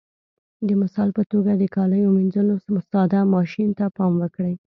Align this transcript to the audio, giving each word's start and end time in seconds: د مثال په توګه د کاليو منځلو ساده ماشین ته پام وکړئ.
د 0.67 0.69
مثال 0.81 1.09
په 1.17 1.23
توګه 1.31 1.51
د 1.55 1.63
کاليو 1.75 2.15
منځلو 2.17 2.53
ساده 2.91 3.21
ماشین 3.35 3.69
ته 3.77 3.85
پام 3.97 4.13
وکړئ. 4.21 4.53